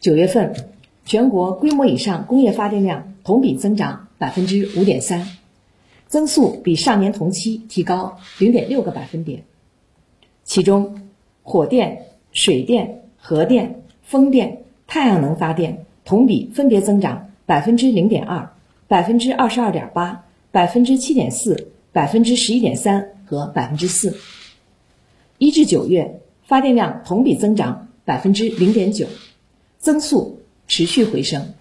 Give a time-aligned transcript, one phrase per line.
[0.00, 0.54] 九月份，
[1.04, 5.26] 全国规模以上工业发电量同比增长百分之五点三，
[6.06, 9.42] 增速比上年同期提高零点六个百分点。
[10.44, 11.02] 其中，
[11.42, 18.50] 火电、水电、核电、风电、太阳能发电同比分别增长百分之零点二、
[18.86, 24.16] 百分之二十二点八、百分之七点四、百分之十一点三和百分之四。
[25.38, 29.06] 一至九月，发电量同比增长百分之零点九，
[29.88, 31.54] 增速持续回升。